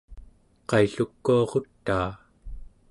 [0.69, 2.09] qaillukuarutaa